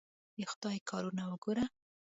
د 0.37 0.39
خدای 0.51 0.77
کارونه 0.89 1.23
وګوره! 1.27 1.65